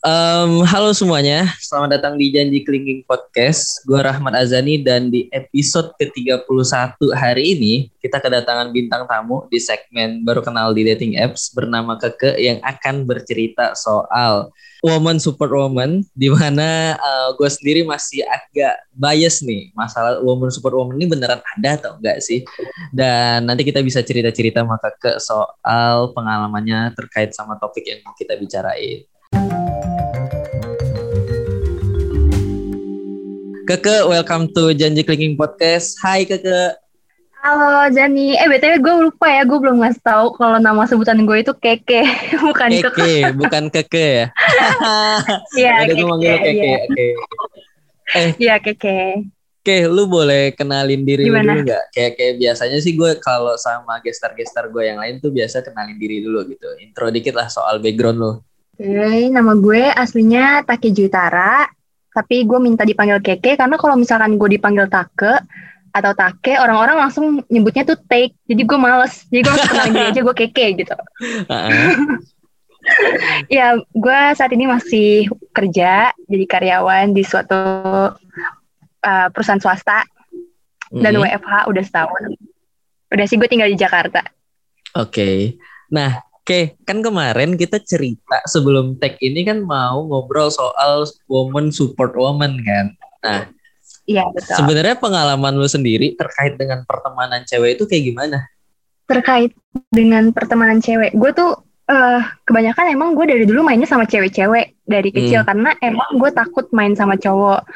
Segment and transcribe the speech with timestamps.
[0.00, 3.84] Um, halo semuanya, selamat datang di Janji Klingking Podcast.
[3.84, 10.24] Gue Rahmat Azani dan di episode ke-31 hari ini kita kedatangan bintang tamu di segmen
[10.24, 14.48] baru kenal di dating apps bernama Keke yang akan bercerita soal
[14.80, 20.72] woman super woman di mana uh, gue sendiri masih agak bias nih masalah woman super
[20.80, 22.40] woman ini beneran ada atau enggak sih
[22.88, 29.04] dan nanti kita bisa cerita-cerita sama Keke soal pengalamannya terkait sama topik yang kita bicarain.
[33.62, 35.94] Keke, welcome to Janji Clicking Podcast.
[35.98, 36.74] Hai Keke.
[37.40, 38.34] Halo Jani.
[38.34, 42.02] Eh BTW gue lupa ya, gue belum ngasih tahu kalau nama sebutan gue itu Keke,
[42.44, 42.90] bukan Keke.
[42.90, 44.26] Keke, bukan Keke ya.
[45.58, 46.50] Iya, Ada gue manggil Keke.
[46.52, 47.06] Iya, Oke.
[48.10, 48.98] Eh, Iya, Keke.
[49.60, 51.52] Oke, lu boleh kenalin diri Gimana?
[51.52, 51.84] lu dulu nggak?
[51.92, 56.24] Kayak kayak biasanya sih gue kalau sama gestar-gestar gue yang lain tuh biasa kenalin diri
[56.24, 56.66] dulu gitu.
[56.80, 58.32] Intro dikit lah soal background lu.
[58.80, 61.68] Oke, nama gue aslinya Take Jutara,
[62.16, 65.44] tapi gue minta dipanggil Keke karena kalau misalkan gue dipanggil Take
[65.92, 69.28] atau Take, orang-orang langsung nyebutnya tuh Take, jadi gue males.
[69.28, 69.52] Jadi gue
[69.92, 70.96] diri aja gue Keke gitu.
[73.52, 77.60] Ya, gue saat ini masih kerja jadi karyawan di suatu
[79.04, 80.08] uh, perusahaan swasta
[80.88, 81.28] dan Mm-mm.
[81.28, 82.22] WFH udah setahun.
[83.12, 84.24] Udah sih gue tinggal di Jakarta.
[84.96, 85.60] Oke.
[85.92, 92.16] Nah, oke, kan kemarin kita cerita sebelum tag ini kan mau ngobrol soal woman support
[92.16, 92.86] woman kan.
[93.20, 93.40] Nah,
[94.10, 94.56] Iya betul.
[94.58, 98.38] sebenarnya pengalaman lu sendiri terkait dengan pertemanan cewek itu kayak gimana?
[99.06, 99.54] Terkait
[99.92, 101.54] dengan pertemanan cewek, gue tuh
[101.90, 106.66] eh kebanyakan emang gue dari dulu mainnya sama cewek-cewek dari kecil karena emang gue takut
[106.74, 107.66] main sama cowok.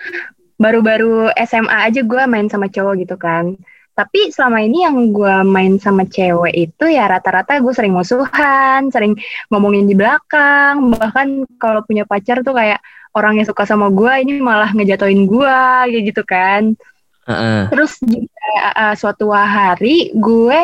[0.59, 3.59] Baru-baru SMA aja gue main sama cowok gitu kan.
[3.95, 9.15] Tapi selama ini yang gue main sama cewek itu ya rata-rata gue sering musuhan, sering
[9.55, 12.83] ngomongin di belakang, bahkan kalau punya pacar tuh kayak
[13.15, 15.59] orang yang suka sama gue ini malah ngejatoin gue
[15.95, 16.75] kayak gitu kan.
[17.31, 17.71] Heeh.
[17.71, 20.59] Terus juga uh, suatu hari gue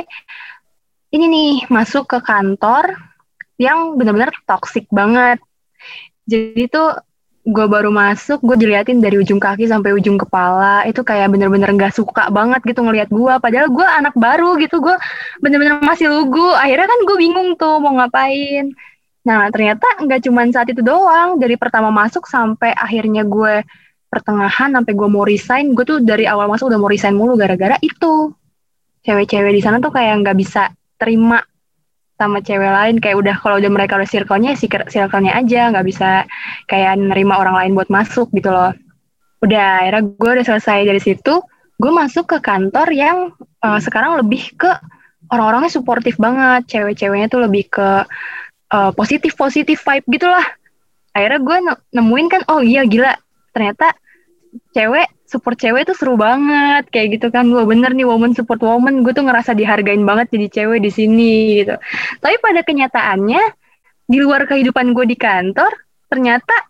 [1.14, 2.98] ini nih masuk ke kantor
[3.62, 5.38] yang benar-benar toxic banget.
[6.26, 6.98] Jadi tuh
[7.50, 10.86] gue baru masuk, gue diliatin dari ujung kaki sampai ujung kepala.
[10.86, 13.34] Itu kayak bener-bener gak suka banget gitu ngelihat gue.
[13.42, 14.96] Padahal gue anak baru gitu, gue
[15.42, 16.46] bener-bener masih lugu.
[16.56, 18.70] Akhirnya kan gue bingung tuh mau ngapain.
[19.26, 21.36] Nah ternyata nggak cuman saat itu doang.
[21.36, 23.66] Dari pertama masuk sampai akhirnya gue
[24.10, 27.78] pertengahan sampai gue mau resign, gue tuh dari awal masuk udah mau resign mulu gara-gara
[27.82, 28.34] itu.
[29.06, 31.40] Cewek-cewek di sana tuh kayak nggak bisa terima
[32.20, 36.28] sama cewek lain kayak udah kalau udah mereka udah circle-nya si circle-nya aja nggak bisa
[36.68, 38.76] kayak nerima orang lain buat masuk gitu loh.
[39.40, 41.40] Udah akhirnya gue udah selesai dari situ,
[41.80, 44.68] gue masuk ke kantor yang eh, sekarang lebih ke
[45.32, 48.04] orang-orangnya suportif banget, cewek-ceweknya tuh lebih ke
[48.68, 50.44] eh, positif-positif vibe gitulah.
[51.16, 53.16] Akhirnya gue ne- nemuin kan, oh iya gila,
[53.56, 53.96] ternyata
[54.76, 56.90] cewek support cewek tuh seru banget.
[56.90, 59.06] Kayak gitu kan wah bener nih woman support woman.
[59.06, 61.78] Gue tuh ngerasa dihargain banget jadi cewek di sini gitu.
[62.18, 63.42] Tapi pada kenyataannya
[64.10, 65.70] di luar kehidupan gue di kantor
[66.10, 66.66] ternyata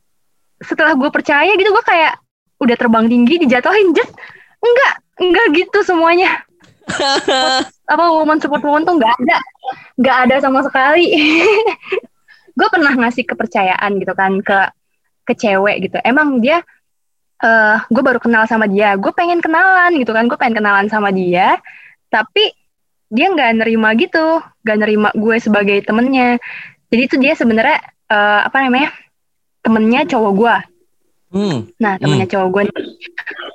[0.60, 2.20] setelah gue percaya gitu gue kayak
[2.60, 4.12] udah terbang tinggi dijatuhin just
[4.60, 6.44] enggak enggak gitu semuanya.
[7.92, 9.38] Apa woman support woman tuh nggak ada.
[9.96, 11.06] Nggak ada sama sekali.
[12.58, 14.58] Gue pernah ngasih kepercayaan gitu kan ke
[15.24, 15.96] ke cewek gitu.
[16.02, 16.60] Emang dia
[17.40, 18.94] eh gue baru kenal sama dia.
[19.00, 20.28] Gue pengen kenalan gitu kan.
[20.28, 21.56] Gue pengen kenalan sama dia.
[22.12, 22.52] Tapi
[23.10, 24.44] dia nggak nerima gitu.
[24.64, 26.36] Nggak nerima gue sebagai temennya.
[26.92, 27.78] Jadi itu dia sebenarnya
[28.10, 28.90] eh, apa namanya
[29.60, 30.56] temennya cowok gue
[31.30, 31.70] Hmm.
[31.78, 32.62] nah temennya cowok gue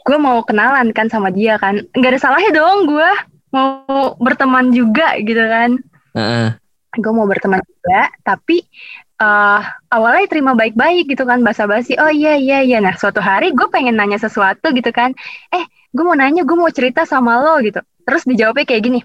[0.08, 1.84] gue mau kenalan kan sama dia kan.
[1.92, 3.10] Nggak ada salahnya dong gue
[3.52, 5.76] mau berteman juga gitu kan.
[6.16, 6.56] Heeh.
[6.96, 8.64] gue mau berteman juga tapi
[9.16, 9.62] eh
[9.96, 12.78] awalnya terima baik-baik gitu kan basa-basi oh iya iya iya.
[12.84, 15.16] Nah suatu hari gue pengen nanya sesuatu gitu kan.
[15.56, 15.64] Eh
[15.96, 17.80] gue mau nanya gue mau cerita sama lo gitu.
[18.06, 19.00] Terus dijawabnya kayak gini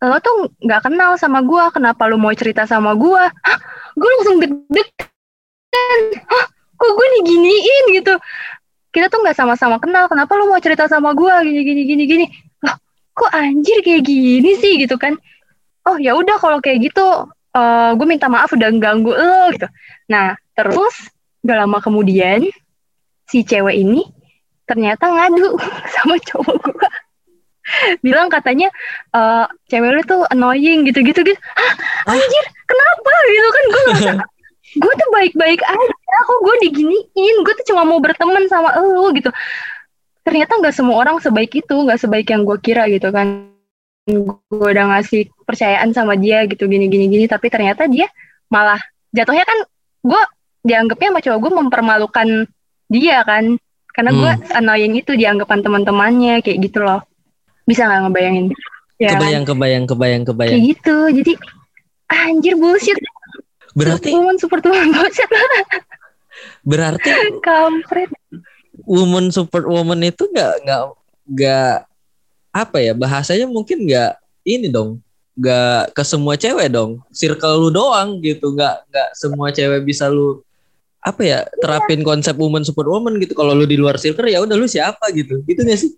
[0.00, 3.22] lo tuh nggak kenal sama gue kenapa lo mau cerita sama gue
[4.00, 6.00] gue langsung deg-degan.
[6.24, 7.84] Hah, kok gue diginiin?
[8.00, 8.14] Gitu.
[8.90, 12.26] Kita tuh nggak sama-sama kenal kenapa lo mau cerita sama gue gini gini gini gini.
[12.64, 12.76] Loh,
[13.12, 14.80] kok anjir kayak gini sih?
[14.80, 15.20] Gitu kan.
[15.84, 19.68] Oh ya udah kalau kayak gitu eh gue minta maaf udah ganggu lo gitu.
[20.10, 20.94] Nah terus
[21.40, 22.44] gak lama kemudian
[23.26, 24.04] si cewek ini
[24.68, 25.58] ternyata ngadu
[25.94, 26.88] sama cowok gue.
[28.02, 28.68] Bilang katanya
[29.14, 31.38] eh cewek lu tuh annoying gitu-gitu gitu.
[31.38, 31.74] Hah,
[32.14, 34.12] anjir kenapa gitu kan gue ngerasa
[34.70, 39.34] gue tuh baik-baik aja kok gue diginiin gue tuh cuma mau berteman sama lo gitu
[40.22, 43.50] ternyata nggak semua orang sebaik itu nggak sebaik yang gue kira gitu kan
[44.12, 48.06] gue udah ngasih kepercayaan sama dia gitu gini gini gini tapi ternyata dia
[48.50, 48.78] malah
[49.10, 49.58] jatuhnya kan
[50.00, 50.22] gue
[50.60, 52.28] dianggapnya sama cowok gue mempermalukan
[52.90, 53.56] dia kan.
[53.90, 54.58] Karena gue Hmm.
[54.62, 57.02] annoying itu dianggapan teman-temannya kayak gitu loh.
[57.66, 58.46] Bisa nggak ngebayangin?
[59.00, 59.18] Ya kan?
[59.18, 60.52] kebayang kebayang kebayang kebayang.
[60.54, 61.32] Kayak gitu jadi
[62.10, 62.98] anjir bullshit.
[63.74, 65.30] Berarti woman super woman bullshit.
[66.70, 67.10] Berarti
[67.42, 68.10] kampret.
[68.88, 70.82] woman super woman itu nggak nggak
[71.30, 71.76] nggak
[72.50, 74.12] apa ya bahasanya mungkin nggak
[74.44, 74.98] ini dong
[75.38, 80.42] nggak ke semua cewek dong circle lu doang gitu nggak nggak semua cewek bisa lu
[81.00, 84.52] apa ya terapin konsep woman super woman gitu kalau lu di luar circle ya udah
[84.58, 85.92] lu siapa gitu gitu gak sih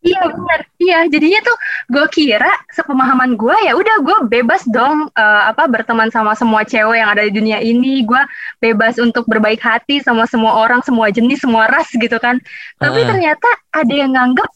[0.00, 1.56] Iya benar, iya jadinya tuh
[1.92, 7.04] gue kira sepemahaman gue ya udah gue bebas dong eh, apa berteman sama semua cewek
[7.04, 8.22] yang ada di dunia ini, gue
[8.64, 12.40] bebas untuk berbaik hati sama semua orang, semua jenis, semua ras gitu kan.
[12.80, 13.12] Tapi Ah.
[13.12, 14.48] ternyata ada yang nganggep,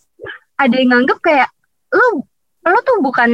[0.54, 1.48] ada yang nganggep kayak
[1.90, 2.22] lu,
[2.64, 3.30] lu tuh bukan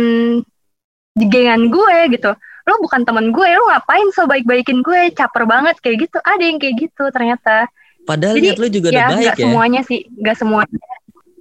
[1.18, 2.30] gengan gue gitu,
[2.68, 6.18] lu bukan teman gue, lu ngapain so baik-baikin gue, caper banget kayak gitu.
[6.22, 7.68] Ada yang kayak gitu ternyata.
[8.08, 9.44] padahal Jadi, niat lu juga udah ya baik nggak ya.
[9.44, 10.84] semuanya sih nggak semuanya.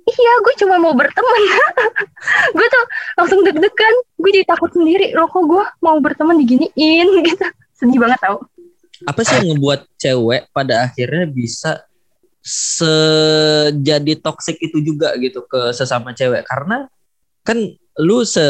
[0.09, 1.41] Iya gue cuma mau berteman.
[2.57, 3.95] Gue tuh langsung deg-degan.
[4.17, 7.07] Gue jadi takut sendiri loh kok gue mau berteman diginiin?
[7.29, 7.45] Gitu.
[7.77, 8.41] Sedih banget tau.
[9.05, 11.85] Apa sih yang ngebuat cewek pada akhirnya bisa
[12.49, 16.89] sejadi toxic itu juga gitu ke sesama cewek karena
[17.45, 17.61] kan
[18.01, 18.41] lu se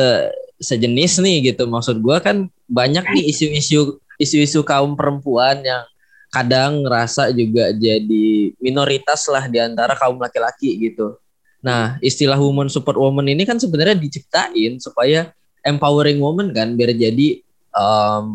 [0.59, 5.83] sejenis nih gitu maksud gua kan banyak nih isu-isu isu-isu kaum perempuan yang
[6.29, 11.17] kadang ngerasa juga jadi minoritas lah di antara kaum laki-laki gitu.
[11.59, 15.33] Nah, istilah woman super woman ini kan sebenarnya diciptain supaya
[15.65, 17.41] empowering woman kan biar jadi
[17.73, 18.25] em,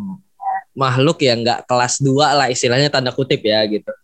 [0.74, 3.94] makhluk yang nggak kelas dua lah istilahnya tanda kutip ya gitu.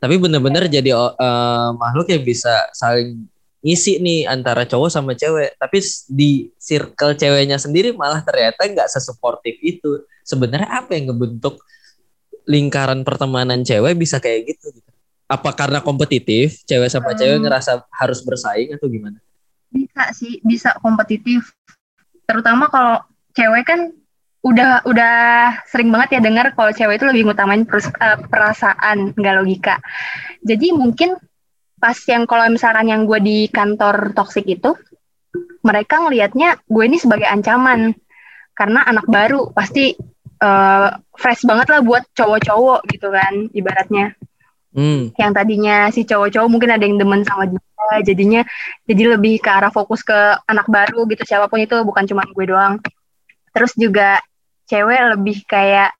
[0.00, 3.28] Tapi bener-bener jadi eh, makhluk yang bisa saling
[3.60, 5.54] ngisi nih antara cowok sama cewek.
[5.60, 10.00] Tapi di circle ceweknya sendiri malah ternyata nggak sesuportif itu.
[10.24, 11.60] Sebenarnya apa yang ngebentuk
[12.48, 14.72] lingkaran pertemanan cewek bisa kayak gitu?
[14.72, 14.90] gitu?
[15.28, 17.44] Apa karena kompetitif, cewek sama cewek Hmm.
[17.46, 19.20] ngerasa harus bersaing atau gimana?
[19.70, 21.54] bisa sih bisa kompetitif
[22.26, 22.98] terutama kalau
[23.38, 23.94] cewek kan
[24.40, 25.16] udah udah
[25.68, 29.76] sering banget ya dengar kalau cewek itu lebih ngutamain eh, perasaan nggak logika.
[30.40, 31.16] Jadi mungkin
[31.80, 34.72] pas yang kalau misalkan yang gue di kantor toksik itu
[35.60, 37.92] mereka ngelihatnya gue ini sebagai ancaman.
[38.56, 39.92] Karena anak baru pasti
[40.40, 44.16] eh, fresh banget lah buat cowok-cowok gitu kan ibaratnya.
[44.70, 47.58] Hmm, yang tadinya si cowok-cowok mungkin ada yang demen sama dia
[48.06, 48.46] jadinya
[48.86, 50.14] jadi lebih ke arah fokus ke
[50.46, 52.78] anak baru gitu siapa pun itu bukan cuma gue doang
[53.50, 54.22] terus juga
[54.70, 55.90] cewek lebih kayak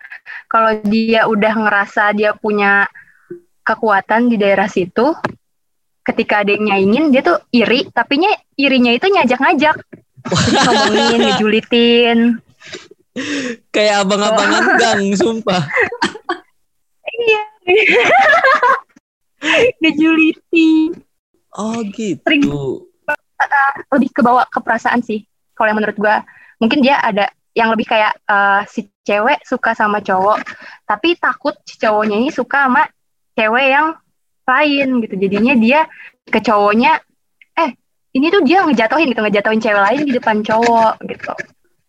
[0.46, 2.86] kalau dia udah ngerasa dia punya
[3.66, 5.14] kekuatan di daerah situ
[6.00, 7.86] ketika ada yang nyaingin dia tuh iri.
[7.90, 9.76] Tapi nya irinya itu ngajak-ngajak.
[10.66, 12.18] Ngomongin ngejulitin.
[13.74, 15.62] Kayak abang-abangan gang, sumpah.
[17.26, 17.42] iya.
[19.82, 20.94] Ngejulitin
[21.58, 22.22] Oh gitu.
[22.22, 22.44] Sering.
[23.90, 25.24] lebih ke bawah ke perasaan sih
[25.56, 26.22] kalau yang menurut gua.
[26.60, 30.38] Mungkin dia ada yang lebih kayak eh, si cewek suka sama cowok
[30.84, 32.86] tapi takut si cowoknya ini suka sama
[33.34, 33.86] cewek yang
[34.44, 35.80] lain gitu jadinya dia
[36.26, 36.98] ke cowoknya
[37.56, 37.70] eh
[38.12, 41.32] ini tuh dia ngejatohin gitu ngejatohin cewek lain di depan cowok gitu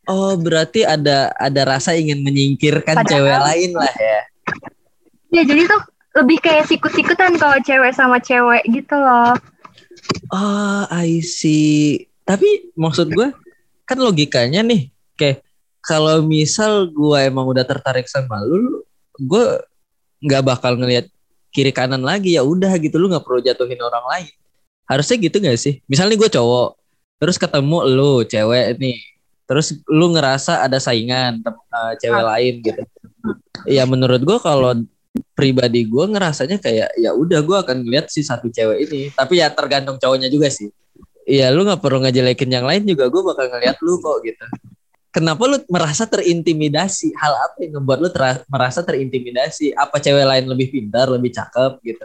[0.10, 4.19] Oh berarti ada ada rasa ingin menyingkirkan Padahal- cewek lain lah ya.
[5.31, 5.81] ya jadi tuh
[6.12, 9.38] lebih kayak sikut-sikutan kalau cewek sama cewek gitu loh
[10.32, 12.08] Oh I see.
[12.24, 13.30] Tapi maksud gue
[13.84, 15.44] kan logikanya nih, kayak
[15.82, 18.86] kalau misal gue emang udah tertarik sama lu,
[19.18, 19.46] gue
[20.22, 21.10] nggak bakal ngelihat
[21.52, 24.34] kiri kanan lagi ya udah gitu lu nggak perlu jatuhin orang lain.
[24.86, 25.80] Harusnya gitu gak sih?
[25.88, 26.76] Misalnya gue cowok,
[27.18, 29.00] terus ketemu lu cewek nih,
[29.48, 32.82] terus lu ngerasa ada saingan eh, cewek lain gitu.
[33.66, 34.76] Ya menurut gue kalau
[35.36, 39.52] pribadi gue ngerasanya kayak ya udah gue akan ngeliat si satu cewek ini tapi ya
[39.52, 40.72] tergantung cowoknya juga sih
[41.22, 44.46] Iya lu nggak perlu ngejelekin yang lain juga gue bakal ngeliat lu kok gitu
[45.12, 47.13] kenapa lu merasa terintimidasi?
[47.15, 49.75] Hal apa yang ngebuat lu tera- merasa terintimidasi?
[49.75, 52.03] Apa cewek lain lebih pintar lebih cakep gitu?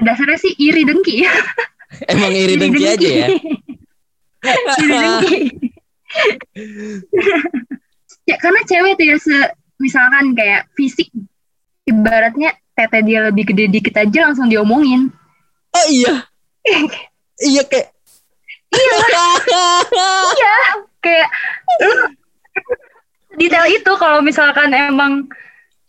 [0.00, 1.22] Dasarnya sih iri dengki.
[2.12, 3.28] Emang iri dengki aja ya?
[4.78, 5.38] Iri dengki.
[8.24, 11.08] Ya karena cewek tuh ya se- misalkan kayak fisik
[11.84, 15.08] ibaratnya tete dia lebih gede dikit aja langsung diomongin.
[15.72, 16.24] Oh iya.
[17.38, 17.94] Iya kayak
[18.74, 18.98] iya
[20.98, 21.28] kayak
[21.80, 21.94] lu
[23.36, 25.28] detail itu kalau misalkan emang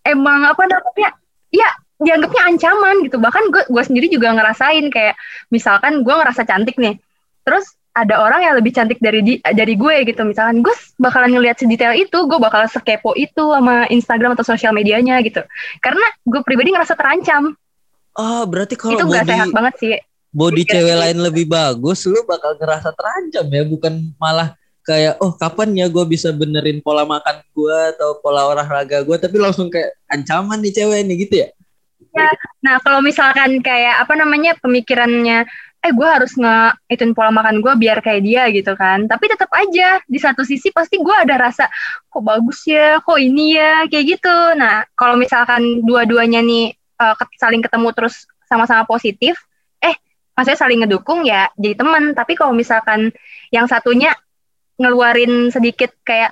[0.05, 1.15] emang apa namanya
[1.49, 3.17] ya dianggapnya ancaman gitu.
[3.19, 5.15] Bahkan gue gue sendiri juga ngerasain kayak
[5.51, 6.95] misalkan gue ngerasa cantik nih
[7.43, 10.21] terus ada orang yang lebih cantik dari di, dari gue gitu.
[10.23, 15.19] Misalkan gue bakalan ngelihat sedetail itu gue bakal sekepo itu sama Instagram atau sosial medianya
[15.25, 15.43] gitu.
[15.83, 17.57] Karena gue pribadi ngerasa terancam.
[18.15, 19.91] Oh berarti kalau itu gak sehat banget sih.
[20.29, 24.58] body cewek lain lebih bagus lu bakal ngerasa terancam ya bukan malah
[24.89, 29.37] kayak oh kapan ya gue bisa benerin pola makan gue atau pola olahraga gue tapi
[29.37, 31.49] langsung kayak ancaman nih cewek ini gitu ya?
[32.09, 32.29] Ya
[32.65, 35.45] nah kalau misalkan kayak apa namanya pemikirannya
[35.79, 36.75] eh gue harus nge
[37.15, 39.05] pola makan gue biar kayak dia gitu kan.
[39.05, 41.69] Tapi tetap aja di satu sisi pasti gue ada rasa
[42.09, 42.99] kok bagus ya?
[42.99, 43.85] Kok ini ya?
[43.87, 44.37] Kayak gitu.
[44.59, 49.37] Nah kalau misalkan dua-duanya nih uh, saling ketemu terus sama-sama positif
[49.79, 49.95] eh
[50.35, 52.11] maksudnya saling ngedukung ya jadi teman.
[52.11, 53.13] Tapi kalau misalkan
[53.53, 54.11] yang satunya
[54.79, 56.31] ngeluarin sedikit kayak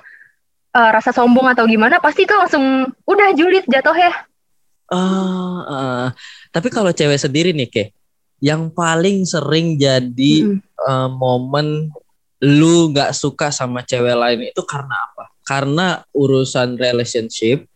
[0.72, 4.12] uh, rasa sombong atau gimana pasti itu langsung udah julid jatuh ya
[4.90, 6.06] uh, uh,
[6.50, 7.84] tapi kalau cewek sendiri nih ke
[8.38, 10.58] yang paling sering jadi hmm.
[10.78, 11.90] uh, momen
[12.38, 15.24] lu nggak suka sama cewek lain itu karena apa?
[15.42, 17.66] Karena urusan relationship,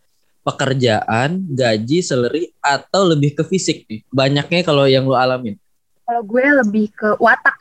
[0.46, 4.06] pekerjaan, gaji, salary atau lebih ke fisik nih?
[4.14, 5.58] Banyaknya kalau yang lu alamin.
[6.06, 7.58] Kalau gue lebih ke watak.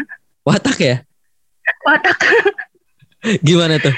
[0.48, 0.96] watak ya?
[1.84, 2.18] Watak.
[3.48, 3.94] gimana tuh?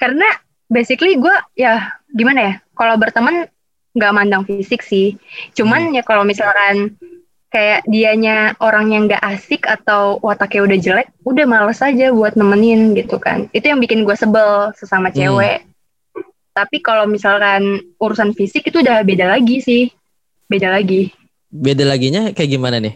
[0.00, 0.28] Karena
[0.70, 2.54] basically gue ya gimana ya?
[2.76, 3.48] Kalau berteman
[3.96, 5.18] nggak mandang fisik sih.
[5.56, 5.96] Cuman hmm.
[6.00, 6.96] ya kalau misalkan
[7.50, 12.94] kayak dianya orang yang gak asik atau wataknya udah jelek, udah males aja buat nemenin
[12.94, 13.50] gitu kan.
[13.50, 15.16] Itu yang bikin gue sebel sesama hmm.
[15.18, 15.58] cewek.
[16.14, 16.24] Hmm.
[16.54, 19.90] Tapi kalau misalkan urusan fisik itu udah beda lagi sih.
[20.46, 21.10] Beda lagi.
[21.50, 22.94] Beda laginya kayak gimana nih?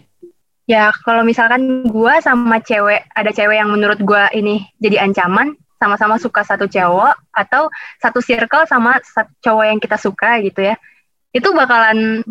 [0.64, 6.16] Ya kalau misalkan gue sama cewek, ada cewek yang menurut gue ini jadi ancaman, sama-sama
[6.16, 7.68] suka satu cowok atau
[8.00, 10.80] satu circle sama satu cowok yang kita suka gitu ya.
[11.36, 12.24] Itu bakalan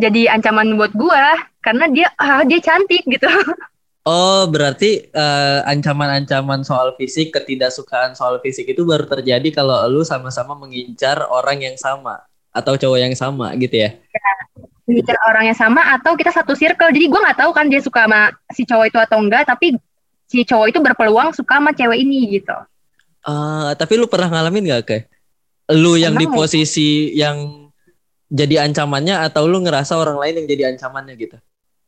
[0.00, 3.28] jadi ancaman buat gua karena dia ah dia cantik gitu.
[4.02, 10.58] Oh, berarti uh, ancaman-ancaman soal fisik, ketidaksukaan soal fisik itu baru terjadi kalau lu sama-sama
[10.58, 12.18] mengincar orang yang sama
[12.50, 13.94] atau cowok yang sama gitu ya?
[13.94, 14.30] ya
[14.92, 16.92] mengincar orang yang sama atau kita satu circle.
[16.92, 19.80] Jadi gua nggak tahu kan dia suka sama si cowok itu atau enggak, tapi
[20.28, 22.56] si cowok itu berpeluang suka sama cewek ini gitu.
[23.24, 25.04] Uh, tapi lu pernah ngalamin gak kayak
[25.78, 27.70] lu yang di posisi yang
[28.26, 31.36] jadi ancamannya atau lu ngerasa orang lain yang jadi ancamannya gitu?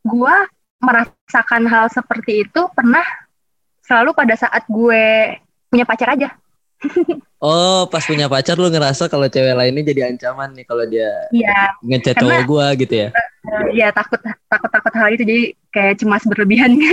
[0.01, 0.49] Gua
[0.81, 3.03] merasakan hal seperti itu pernah
[3.85, 5.37] selalu pada saat gue
[5.69, 6.33] punya pacar aja.
[7.43, 11.75] Oh, pas punya pacar lu ngerasa kalau cewek lainnya jadi ancaman nih kalau dia ya,
[11.83, 13.09] ngechat cowok gua gitu ya?
[13.71, 14.17] Iya takut
[14.49, 16.75] takut takut hal itu jadi kayak cemas berlebihan.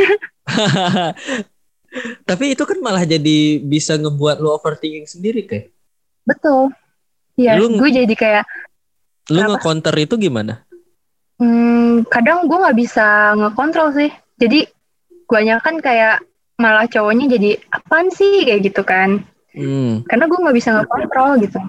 [2.29, 5.69] Tapi itu kan malah jadi bisa ngebuat lu overthinking sendiri kayak.
[6.25, 6.73] Betul.
[7.37, 8.45] Iya, gue jadi kayak
[9.33, 10.67] Lu nge-counter itu gimana?
[11.39, 14.11] Hmm, kadang gue nggak bisa ngekontrol sih.
[14.37, 14.67] Jadi
[15.31, 16.21] guanya kan kayak
[16.59, 19.23] malah cowoknya jadi apaan sih kayak gitu kan.
[19.53, 20.05] Hmm.
[20.09, 21.61] Karena gue nggak bisa ngekontrol gitu.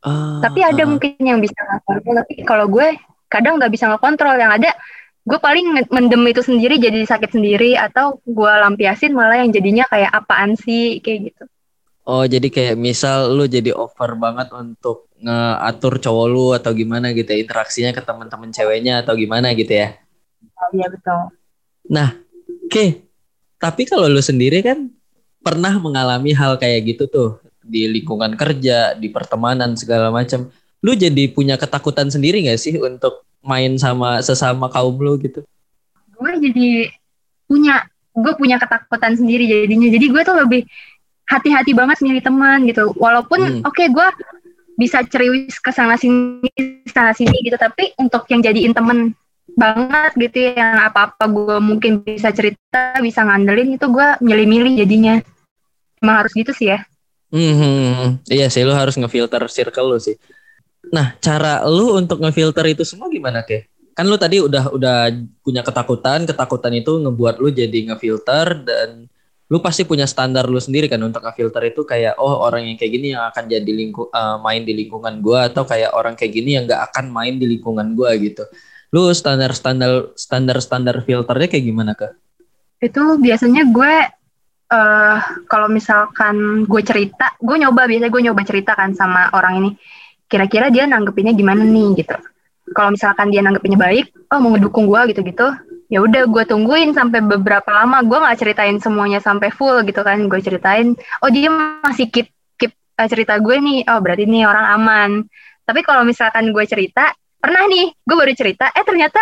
[0.00, 0.88] Uh, tapi ada uh.
[0.88, 2.14] mungkin yang bisa ngekontrol.
[2.24, 2.88] Tapi kalau gue
[3.30, 4.36] kadang nggak bisa ngekontrol.
[4.38, 4.70] Yang ada
[5.20, 10.10] gue paling mendem itu sendiri jadi sakit sendiri atau gue lampiasin malah yang jadinya kayak
[10.10, 11.44] apaan sih kayak gitu.
[12.08, 17.28] Oh jadi kayak misal lu jadi over banget untuk ngatur cowok lu atau gimana gitu
[17.28, 20.00] ya interaksinya ke teman-teman ceweknya atau gimana gitu ya
[20.40, 21.20] oh, iya betul
[21.92, 22.88] nah oke okay.
[23.60, 24.88] tapi kalau lu sendiri kan
[25.40, 27.30] pernah mengalami hal kayak gitu tuh
[27.64, 30.48] di lingkungan kerja di pertemanan segala macam.
[30.80, 35.44] Lu jadi punya ketakutan sendiri gak sih untuk main sama sesama kaum lu gitu?
[36.16, 36.92] Gue jadi
[37.48, 39.88] punya gue punya ketakutan sendiri jadinya.
[39.88, 40.62] Jadi gue tuh lebih
[41.28, 42.92] hati-hati banget milih teman gitu.
[42.96, 43.68] Walaupun hmm.
[43.68, 44.08] oke okay, gue
[44.80, 46.48] bisa ceriwis ke sana sini
[46.88, 47.56] sana sini gitu.
[47.60, 49.12] Tapi untuk yang jadiin temen
[49.56, 55.14] banget gitu ya, yang apa-apa gue mungkin bisa cerita bisa ngandelin itu gue milih-milih jadinya.
[56.00, 56.84] Emang harus gitu sih ya.
[57.30, 60.18] Hmm, iya sih lu harus ngefilter circle lu sih.
[60.90, 63.70] Nah cara lu untuk ngefilter itu semua gimana ke?
[63.94, 65.14] Kan lu tadi udah udah
[65.44, 69.06] punya ketakutan ketakutan itu ngebuat lu jadi ngefilter dan
[69.50, 72.92] lu pasti punya standar lu sendiri kan untuk filter itu kayak oh orang yang kayak
[72.94, 76.54] gini yang akan jadi lingku uh, main di lingkungan gua atau kayak orang kayak gini
[76.54, 78.46] yang nggak akan main di lingkungan gua gitu.
[78.90, 82.12] Lu standar standar standar standar filternya kayak gimana kak?
[82.82, 83.94] Itu biasanya gue
[84.72, 89.70] uh, kalau misalkan gue cerita, gue nyoba biasanya gue nyoba cerita kan sama orang ini.
[90.30, 92.16] Kira-kira dia nanggepinnya gimana nih gitu.
[92.70, 95.50] Kalau misalkan dia nanggepinnya baik, oh mau ngedukung gue gitu-gitu,
[95.90, 100.22] ya udah gue tungguin sampai beberapa lama gue nggak ceritain semuanya sampai full gitu kan
[100.30, 104.66] gue ceritain oh dia masih keep keep uh, cerita gue nih oh berarti nih orang
[104.78, 105.10] aman
[105.66, 109.20] tapi kalau misalkan gue cerita pernah nih gue baru cerita eh ternyata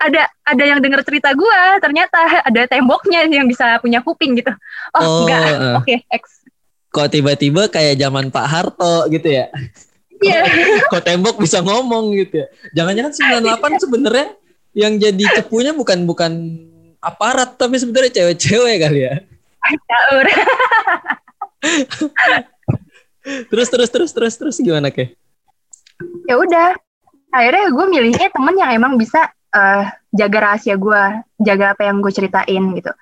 [0.00, 4.50] ada ada yang denger cerita gue ternyata ada temboknya yang bisa punya kuping gitu.
[4.96, 5.40] Oh, oh enggak.
[5.44, 5.76] uh.
[5.78, 6.42] oke okay, X.
[6.90, 9.46] Kok tiba-tiba kayak zaman Pak Harto gitu ya?
[10.18, 10.42] Iya.
[10.92, 12.46] kok tembok bisa ngomong gitu ya?
[12.74, 13.12] Jangan-jangan
[13.46, 14.28] 98 sebenarnya
[14.74, 16.32] yang jadi cepunya bukan bukan
[16.98, 19.14] aparat tapi sebenarnya cewek-cewek kali ya?
[23.52, 25.12] Terus terus terus terus terus gimana ke
[26.24, 26.72] ya udah
[27.30, 31.02] akhirnya gue milihnya temen yang emang bisa uh, jaga rahasia gue
[31.42, 32.92] jaga apa yang gue ceritain gitu.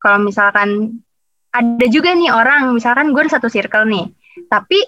[0.00, 1.00] Kalau misalkan
[1.54, 4.10] ada juga nih orang misalkan gue satu circle nih
[4.50, 4.82] tapi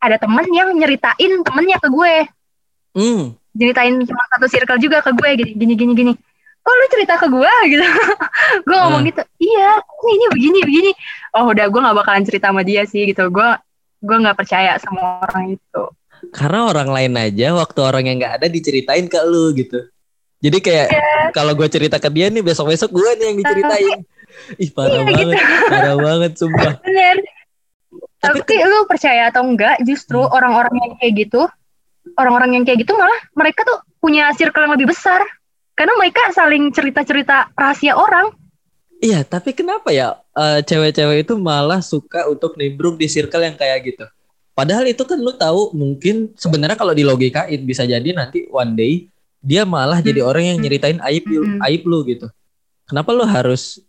[0.00, 2.14] ada temen yang nyeritain temennya ke gue.
[2.90, 3.38] Hmm.
[3.50, 6.12] ceritain cuma satu circle juga ke gue gini gini gini gini.
[6.60, 7.86] Oh lu cerita ke gue gitu.
[8.66, 9.08] Gue ngomong uh.
[9.08, 10.90] gitu iya ini, ini begini begini.
[11.38, 13.30] Oh udah gue nggak bakalan cerita sama dia sih gitu.
[13.30, 13.48] Gue
[14.00, 15.84] gue nggak percaya sama orang itu
[16.28, 19.80] karena orang lain aja waktu orang yang nggak ada diceritain ke lu gitu.
[20.40, 21.28] Jadi kayak yeah.
[21.36, 24.00] kalau gue cerita ke dia nih besok besok gue nih yang diceritain.
[24.62, 25.36] Ih parah yeah, banget.
[25.36, 25.64] Gitu.
[25.68, 26.72] parah banget sumpah.
[26.80, 27.16] Bener.
[28.20, 30.32] Tapi, tapi lu percaya atau enggak justru hmm.
[30.32, 31.42] orang-orang yang kayak gitu
[32.16, 35.20] orang-orang yang kayak gitu malah mereka tuh punya circle yang lebih besar.
[35.76, 38.32] Karena mereka saling cerita-cerita rahasia orang.
[39.00, 43.80] Iya tapi kenapa ya uh, cewek-cewek itu malah suka untuk nimbrung di circle yang kayak
[43.88, 44.04] gitu
[44.60, 49.08] Padahal itu kan lu tahu mungkin sebenarnya kalau di logikain bisa jadi nanti one day
[49.40, 51.64] dia malah jadi orang yang nyeritain aib hmm.
[51.64, 52.28] aib lu gitu.
[52.84, 53.80] Kenapa lu harus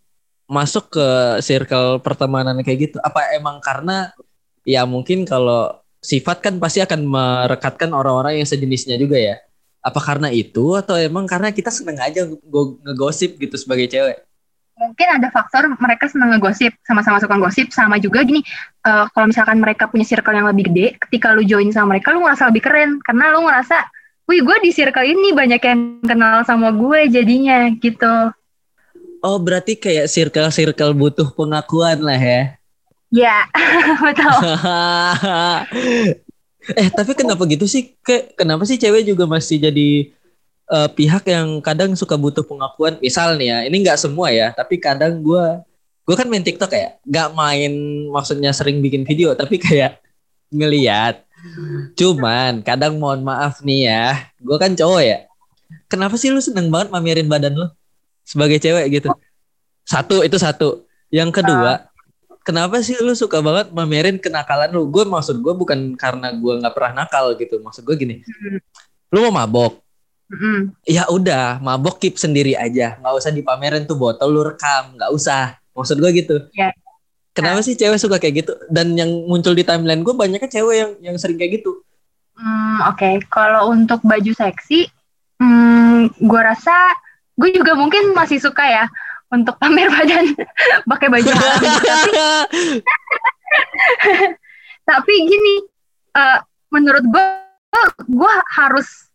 [0.48, 1.06] masuk ke
[1.44, 2.96] circle pertemanan kayak gitu?
[3.04, 4.16] Apa emang karena
[4.64, 9.36] ya mungkin kalau sifat kan pasti akan merekatkan orang-orang yang sejenisnya juga ya?
[9.84, 12.24] Apa karena itu atau emang karena kita seneng aja
[12.80, 14.24] ngegosip gitu sebagai cewek?
[14.82, 18.42] Mungkin ada faktor mereka senang ngegosip sama-sama suka gosip sama juga gini
[18.82, 22.26] uh, kalau misalkan mereka punya circle yang lebih gede ketika lu join sama mereka lu
[22.26, 23.76] ngerasa lebih keren karena lu ngerasa
[24.26, 28.32] wih gue di circle ini banyak yang kenal sama gue jadinya gitu.
[29.22, 32.42] Oh berarti kayak circle-circle butuh pengakuan lah ya?
[33.12, 33.46] Ya
[34.04, 34.38] betul.
[36.62, 37.98] Eh tapi kenapa gitu sih?
[38.06, 40.14] Kayak kenapa sih cewek juga masih jadi
[40.70, 44.78] uh, pihak yang kadang suka butuh pengakuan misal nih ya ini nggak semua ya tapi
[44.78, 45.44] kadang gue
[46.02, 47.72] gue kan main TikTok ya nggak main
[48.10, 50.02] maksudnya sering bikin video tapi kayak
[50.52, 51.24] ngeliat.
[51.98, 55.18] Cuman kadang mohon maaf nih ya gue kan cowok ya.
[55.88, 57.66] Kenapa sih lu seneng banget mamerin badan lu
[58.22, 59.08] sebagai cewek gitu?
[59.82, 60.86] Satu itu satu.
[61.10, 61.90] Yang kedua
[62.46, 64.86] kenapa sih lu suka banget mamerin kenakalan lu?
[64.86, 68.16] Gue maksud gue bukan karena gue nggak pernah nakal gitu maksud gue gini.
[68.22, 68.60] Hmm.
[69.12, 69.76] lu mau mabok
[70.32, 70.72] Mm.
[70.88, 75.60] Ya udah, mabok keep sendiri aja, nggak usah dipamerin tuh botol lu rekam, nggak usah.
[75.76, 76.36] Maksud gue gitu.
[76.56, 76.72] Yeah.
[77.36, 77.64] Kenapa nah.
[77.64, 78.52] sih cewek suka kayak gitu?
[78.72, 81.84] Dan yang muncul di timeline gue banyaknya cewek yang yang sering kayak gitu.
[82.36, 83.14] Hmm, Oke, okay.
[83.28, 84.88] kalau untuk baju seksi,
[85.36, 86.72] hmm, gue rasa
[87.36, 88.84] gue juga mungkin masih suka ya
[89.32, 90.36] untuk pamer badan
[90.84, 91.68] pakai baju tapi,
[94.92, 95.54] tapi gini,
[96.16, 97.26] uh, menurut gue,
[98.12, 99.11] gue harus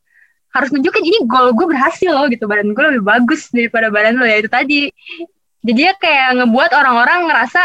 [0.58, 2.50] harus nunjukin ini goal gue berhasil loh gitu.
[2.50, 4.90] Badan gue lebih bagus daripada badan lo ya itu tadi.
[5.62, 7.62] Jadi ya kayak ngebuat orang-orang ngerasa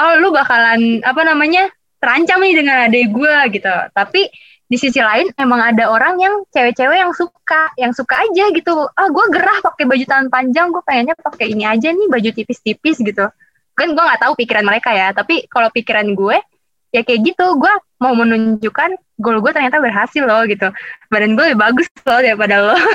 [0.00, 1.68] oh lu bakalan apa namanya
[2.00, 3.74] terancam nih dengan adik gue gitu.
[3.92, 4.32] Tapi
[4.72, 8.88] di sisi lain emang ada orang yang cewek-cewek yang suka yang suka aja gitu.
[8.96, 13.04] Ah gue gerah pakai baju tangan panjang gue pengennya pakai ini aja nih baju tipis-tipis
[13.04, 13.28] gitu.
[13.76, 15.12] Kan gue nggak tahu pikiran mereka ya.
[15.12, 16.40] Tapi kalau pikiran gue
[16.88, 17.46] ya kayak gitu.
[17.60, 20.66] Gue mau menunjukkan goal gue ternyata berhasil loh gitu.
[21.06, 22.76] Badan gue lebih bagus loh daripada lo.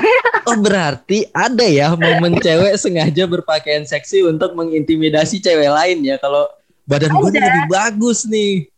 [0.48, 6.16] Oh berarti ada ya momen cewek sengaja berpakaian seksi untuk mengintimidasi cewek lain ya.
[6.20, 6.48] Kalau
[6.84, 8.68] badan gue lebih bagus nih.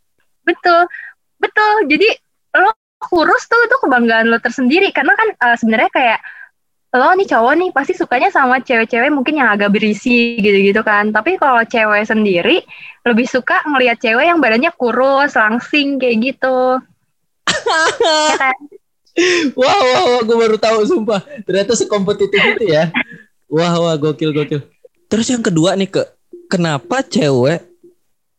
[0.47, 0.87] Betul.
[1.39, 1.75] Betul.
[1.91, 2.09] Jadi
[2.59, 4.91] lo kurus tuh itu kebanggaan lo tersendiri.
[4.91, 6.19] Karena kan uh, sebenarnya kayak
[6.91, 11.15] lo nih cowok nih pasti sukanya sama cewek-cewek mungkin yang agak berisi gitu-gitu kan.
[11.15, 12.67] Tapi kalau cewek sendiri
[13.07, 16.83] lebih suka ngelihat cewek yang badannya kurus, langsing kayak gitu.
[18.31, 18.59] ya kan?
[19.55, 21.23] Wah, wah, wah, gue baru tahu sumpah.
[21.47, 22.91] Ternyata sekompetitif itu ya.
[23.47, 24.67] Wah, wah, gokil, gokil.
[25.11, 26.03] Terus yang kedua nih ke,
[26.51, 27.67] kenapa cewek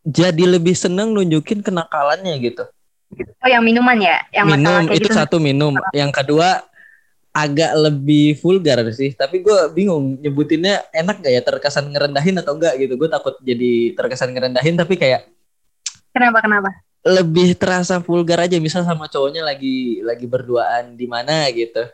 [0.04, 2.64] jadi lebih seneng nunjukin kenakalannya gitu?
[3.44, 4.24] Oh, yang minuman ya?
[4.32, 5.16] Yang minum itu gitu.
[5.16, 5.76] satu minum.
[5.92, 6.64] Yang kedua
[7.32, 12.76] agak lebih vulgar sih tapi gue bingung nyebutinnya enak gak ya terkesan ngerendahin atau enggak
[12.76, 13.00] gitu.
[13.00, 15.32] Gue takut jadi terkesan ngerendahin tapi kayak
[16.12, 16.70] kenapa kenapa?
[17.02, 21.88] lebih terasa vulgar aja misal sama cowoknya lagi lagi berduaan di mana gitu.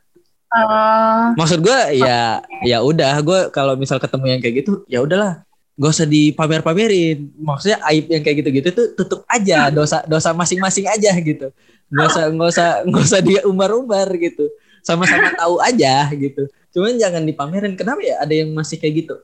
[0.47, 5.45] Uh, maksud gue ya ya udah gue kalau misal ketemu yang kayak gitu ya udahlah
[5.77, 7.29] gak usah dipamer-pamerin.
[7.37, 11.53] Maksudnya aib yang kayak gitu-gitu tuh tutup aja dosa dosa masing-masing aja gitu.
[11.93, 14.49] Nggak usah nggak usah nggak usah dia umbar-umbar gitu
[14.87, 19.15] sama-sama tahu aja gitu cuman jangan dipamerin kenapa ya ada yang masih kayak gitu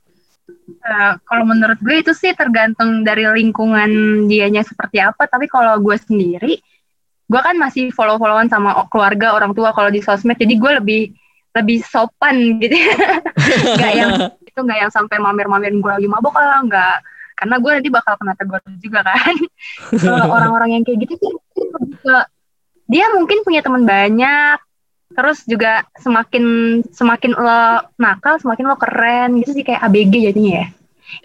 [0.84, 5.24] Uh, kalau menurut gue itu sih tergantung dari lingkungan dianya seperti apa.
[5.24, 6.60] Tapi kalau gue sendiri,
[7.28, 10.36] gue kan masih follow-followan sama keluarga orang tua kalau di sosmed.
[10.36, 11.02] Jadi gue lebih
[11.56, 12.76] lebih sopan gitu.
[13.80, 14.12] gak yang
[14.44, 16.98] itu nggak yang sampai mamer-mamerin gue lagi mabok lah nggak.
[17.40, 19.36] Karena gue nanti bakal kena tegur juga kan.
[20.36, 21.32] Orang-orang yang kayak gitu sih
[22.84, 24.60] dia mungkin punya teman banyak
[25.14, 26.46] terus juga semakin
[26.90, 30.68] semakin lo nakal semakin lo keren gitu sih kayak ABG jadinya ya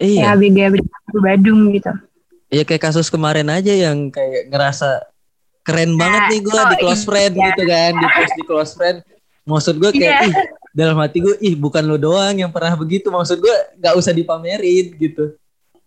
[0.01, 0.21] iya.
[0.23, 0.87] kayak ABG ABG
[1.19, 1.93] Badung gitu
[2.49, 5.05] Iya kayak kasus kemarin aja yang kayak ngerasa
[5.61, 7.09] keren nah, banget nih gue oh, di close iya.
[7.13, 8.99] friend gitu kan di post di close friend
[9.45, 10.29] maksud gue kayak yeah.
[10.33, 10.35] ih
[10.73, 14.97] dalam hati gue ih bukan lo doang yang pernah begitu maksud gue nggak usah dipamerin
[14.97, 15.37] gitu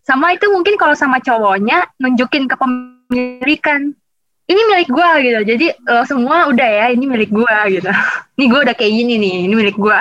[0.05, 3.97] sama itu mungkin kalau sama cowoknya nunjukin kepemilikan
[4.51, 5.39] ini milik gue gitu.
[5.55, 7.87] Jadi lo semua udah ya ini milik gue gitu.
[8.41, 9.99] Ini gue udah kayak gini nih ini milik gue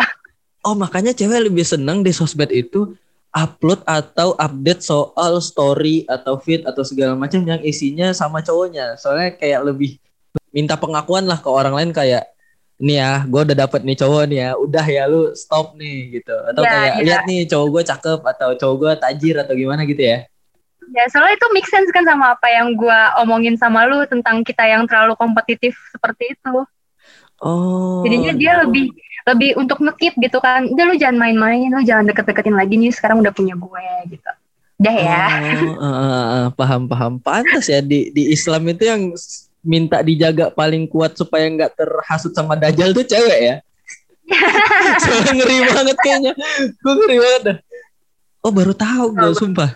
[0.65, 2.97] oh makanya cewek lebih seneng di sosmed itu
[3.31, 8.99] upload atau update soal story atau feed atau segala macam yang isinya sama cowoknya.
[8.99, 10.03] Soalnya kayak lebih
[10.51, 12.27] minta pengakuan lah ke orang lain kayak
[12.81, 16.35] nih ya gue udah dapet nih cowok nih ya udah ya lu stop nih gitu.
[16.51, 17.03] Atau ya, kayak ya.
[17.07, 20.27] lihat nih cowok gue cakep atau cowok gue tajir atau gimana gitu ya
[20.91, 24.67] Ya, soalnya itu make sense kan sama apa yang gue omongin sama lu tentang kita
[24.67, 26.67] yang terlalu kompetitif seperti itu.
[27.39, 28.03] Oh.
[28.03, 28.91] Jadinya dia lebih
[29.23, 30.67] lebih untuk ngekip gitu kan.
[30.67, 32.91] Udah lu jangan main-main, lu jangan deket-deketin lagi nih.
[32.91, 34.31] Sekarang udah punya gue gitu.
[34.83, 35.25] Udah ya.
[35.63, 37.13] Oh, uh, uh, paham paham.
[37.23, 39.03] Pantas ya di di Islam itu yang
[39.63, 43.57] minta dijaga paling kuat supaya nggak terhasut sama dajjal tuh cewek ya.
[45.07, 46.33] Soalnya ngeri banget kayaknya.
[46.83, 47.59] Gue ngeri banget dah.
[48.43, 49.71] Oh baru tahu gue sumpah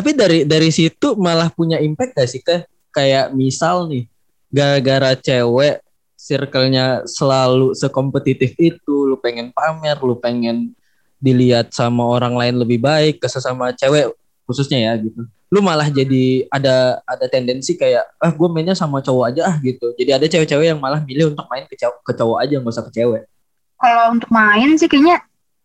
[0.00, 4.08] tapi dari dari situ malah punya impact gak sih ke kayak misal nih
[4.48, 5.84] gara-gara cewek
[6.16, 10.72] circle-nya selalu sekompetitif itu lu pengen pamer lu pengen
[11.20, 14.08] dilihat sama orang lain lebih baik ke sesama cewek
[14.48, 15.28] khususnya ya gitu.
[15.52, 19.92] Lu malah jadi ada ada tendensi kayak ah gue mainnya sama cowok aja ah gitu.
[20.00, 22.84] Jadi ada cewek-cewek yang malah milih untuk main ke cowok, ke cowok aja nggak usah
[22.88, 23.22] ke cewek.
[23.76, 25.20] Kalau untuk main sih kayaknya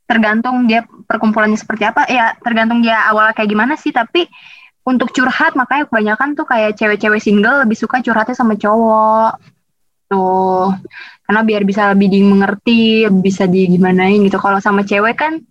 [0.05, 2.05] tergantung dia perkumpulannya seperti apa.
[2.09, 4.29] Ya tergantung dia awal kayak gimana sih tapi
[4.85, 9.41] untuk curhat makanya kebanyakan tuh kayak cewek-cewek single lebih suka curhatnya sama cowok.
[10.09, 10.69] Tuh.
[11.25, 14.37] Karena biar bisa lebih dimengerti bisa di gimanain gitu.
[14.37, 15.41] Kalau sama cewek kan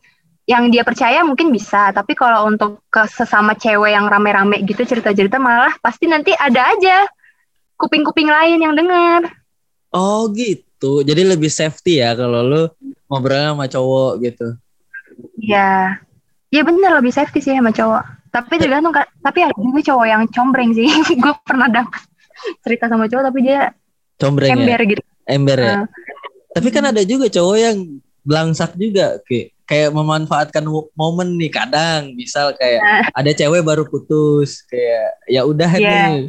[0.47, 1.91] yang dia percaya mungkin bisa.
[1.91, 7.11] Tapi kalau untuk ke sesama cewek yang rame-rame gitu cerita-cerita malah pasti nanti ada aja
[7.75, 9.45] kuping-kuping lain yang dengar
[9.95, 11.07] oh gitu.
[11.07, 12.63] Jadi lebih safety ya kalau lu
[13.15, 14.47] ngobrolnya sama cowok gitu.
[15.39, 16.03] Iya.
[16.51, 18.03] Iya bener lebih safety sih sama cowok.
[18.35, 18.91] Tapi tergantung
[19.23, 20.91] tapi ada juga cowok yang combreng sih.
[21.23, 22.03] gue pernah dapet
[22.67, 23.71] cerita sama cowok tapi dia
[24.19, 24.57] combreng ya?
[24.59, 24.91] ember ya?
[24.91, 25.03] gitu.
[25.25, 25.75] Ember ya.
[25.79, 25.85] Uh,
[26.55, 27.79] tapi kan ada juga cowok yang
[28.25, 34.61] belangsak juga kayak kayak memanfaatkan momen nih kadang misal kayak uh, ada cewek baru putus
[34.69, 36.13] kayak ya udah yeah.
[36.13, 36.29] nih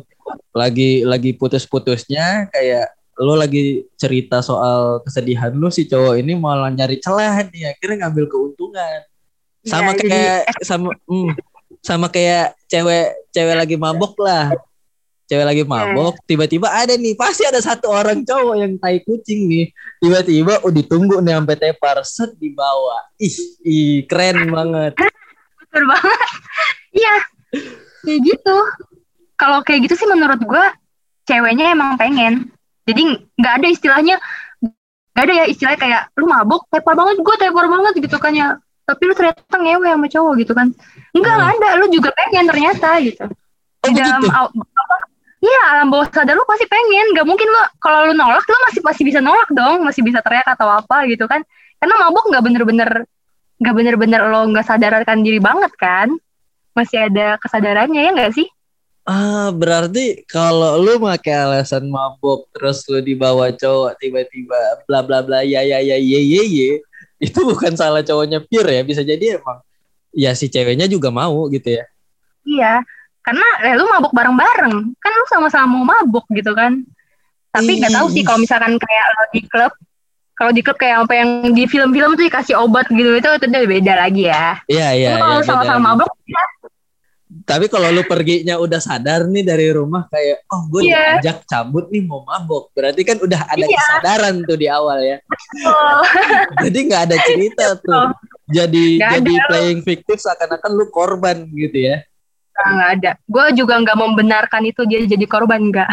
[0.56, 7.00] lagi lagi putus-putusnya kayak lo lagi cerita soal kesedihan lo si cowok ini malah nyari
[7.00, 9.02] celah nih akhirnya ngambil keuntungan.
[9.66, 10.64] Sama ya, kayak jadi...
[10.68, 11.30] sama mm,
[11.80, 14.52] sama kayak cewek cewek lagi mabok lah.
[15.26, 19.66] Cewek lagi mabok tiba-tiba ada nih pasti ada satu orang cowok yang tai kucing nih.
[20.04, 24.94] Tiba-tiba oh ditunggu nih sampai tepar set di bawah ih, ih keren banget.
[24.96, 26.20] Betul banget.
[26.96, 27.16] Iya
[28.08, 28.58] kayak gitu.
[29.36, 30.66] Kalau kayak gitu sih menurut gue
[31.28, 32.55] ceweknya emang pengen
[32.86, 33.02] jadi
[33.34, 34.16] nggak ada istilahnya
[34.62, 38.50] nggak ada ya istilahnya kayak lu mabuk tepar banget gue tepar banget gitu kan ya.
[38.86, 40.68] Tapi lu ternyata ngewe sama cowok gitu kan.
[41.18, 41.52] Enggak hmm.
[41.58, 43.26] ada lu juga pengen ternyata gitu.
[43.82, 44.22] Oh, di dalam
[45.46, 47.18] Iya alam bawah sadar lu pasti pengen.
[47.18, 50.46] Gak mungkin lu kalau lu nolak lu masih masih bisa nolak dong Masih bisa teriak
[50.46, 51.42] atau apa gitu kan.
[51.82, 52.90] Karena mabuk gak bener-bener
[53.62, 56.14] Gak bener-bener lo gak sadarkan diri banget kan.
[56.78, 58.46] Masih ada kesadarannya ya gak sih
[59.06, 65.46] Ah, berarti kalau lu pakai alasan mabuk terus lu dibawa cowok tiba-tiba bla bla bla
[65.46, 66.70] ya ya ya ye ye ye
[67.22, 69.62] itu bukan salah cowoknya pure ya bisa jadi emang
[70.10, 71.86] ya si ceweknya juga mau gitu ya.
[72.50, 72.74] Iya,
[73.22, 76.82] karena ya, lu mabuk bareng-bareng kan lu sama-sama mau mabuk gitu kan.
[77.54, 79.74] Tapi nggak tahu sih kalau misalkan kayak lo di klub
[80.34, 83.70] kalau di klub kayak apa yang di film-film tuh dikasih obat gitu itu itu udah
[83.70, 84.58] beda lagi ya.
[84.66, 85.10] Iya iya.
[85.22, 86.44] Kalau ya, sama-sama mabuk ya
[87.46, 91.22] tapi kalau lu perginya udah sadar nih dari rumah kayak oh gue yeah.
[91.22, 93.78] diajak cabut nih mau mabok berarti kan udah ada yeah.
[93.78, 95.22] kesadaran tuh di awal ya
[95.70, 96.02] oh.
[96.66, 98.10] jadi nggak ada cerita tuh
[98.50, 99.46] jadi gak jadi ada.
[99.48, 102.02] playing fiktif seakan-akan lu korban gitu ya
[102.56, 105.90] nggak ada gue juga nggak membenarkan itu dia jadi korban nggak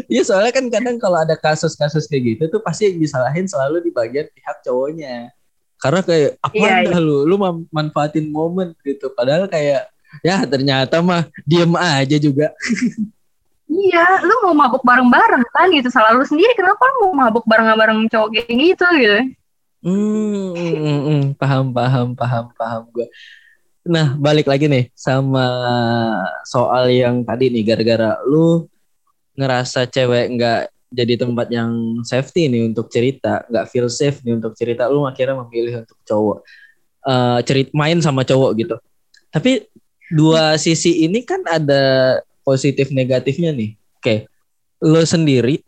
[0.06, 3.90] Iya soalnya kan kadang kalau ada kasus-kasus kayak gitu tuh pasti yang disalahin selalu di
[3.90, 5.32] bagian pihak cowoknya.
[5.84, 6.96] Karena kayak apa iya, iya.
[6.96, 7.36] lu lu
[7.68, 9.12] manfaatin momen gitu.
[9.12, 9.92] Padahal kayak
[10.24, 12.48] ya ternyata mah diem aja juga.
[13.68, 15.92] iya, lu mau mabuk bareng-bareng kan gitu.
[15.92, 19.18] Salah lu sendiri kenapa lu mau mabuk bareng-bareng cowok kayak gitu gitu.
[19.84, 23.04] Hmm, hmm, hmm, paham, paham, paham, paham gue.
[23.84, 25.44] Nah, balik lagi nih sama
[26.48, 28.64] soal yang tadi nih, gara-gara lu
[29.36, 34.54] ngerasa cewek nggak jadi tempat yang safety nih untuk cerita, nggak feel safe nih untuk
[34.54, 36.38] cerita, lu akhirnya memilih untuk cowok
[37.04, 38.76] uh, cerit main sama cowok gitu.
[39.34, 39.66] Tapi
[40.14, 43.74] dua sisi ini kan ada positif negatifnya nih.
[43.98, 44.30] Oke,
[44.78, 45.60] lu sendiri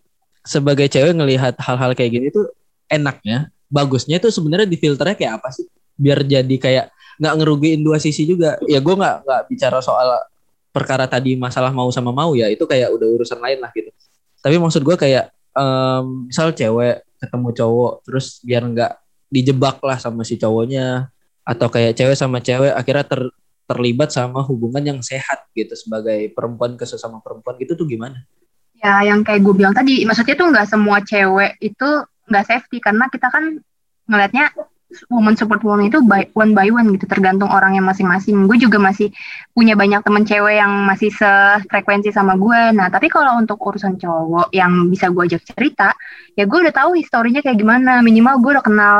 [0.47, 2.47] sebagai cewek ngelihat hal-hal kayak gini tuh
[2.87, 5.67] enaknya, bagusnya itu sebenarnya di filternya kayak apa sih?
[5.99, 6.87] Biar jadi kayak
[7.19, 8.61] nggak ngerugiin dua sisi juga.
[8.71, 10.23] Ya gue nggak nggak bicara soal
[10.77, 13.89] perkara tadi masalah mau sama mau ya itu kayak udah urusan lain lah gitu
[14.46, 18.92] tapi maksud gue kayak um, misal cewek ketemu cowok terus biar nggak
[19.26, 21.11] dijebak lah sama si cowoknya
[21.42, 23.26] atau kayak cewek sama cewek akhirnya ter,
[23.66, 28.22] terlibat sama hubungan yang sehat gitu sebagai perempuan ke sesama perempuan gitu tuh gimana?
[28.78, 31.88] Ya yang kayak gue bilang tadi maksudnya tuh nggak semua cewek itu
[32.30, 33.59] nggak safety karena kita kan
[34.06, 34.54] ngelihatnya
[35.11, 38.46] woman support woman itu by, one by one gitu tergantung orangnya masing-masing.
[38.46, 39.11] Gue juga masih
[39.51, 42.70] punya banyak temen cewek yang masih sefrekuensi sama gue.
[42.75, 45.90] Nah tapi kalau untuk urusan cowok yang bisa gue ajak cerita,
[46.38, 47.99] ya gue udah tahu historinya kayak gimana.
[48.01, 48.96] Minimal gue udah kenal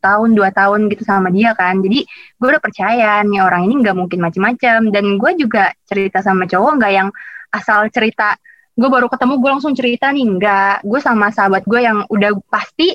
[0.00, 1.80] tahun dua tahun gitu sama dia kan.
[1.80, 2.04] Jadi
[2.36, 4.92] gue udah percaya nih orang ini nggak mungkin macam-macam.
[4.92, 7.08] Dan gue juga cerita sama cowok nggak yang
[7.48, 8.36] asal cerita.
[8.76, 10.76] Gue baru ketemu gue langsung cerita nih nggak.
[10.84, 12.92] Gue sama sahabat gue yang udah pasti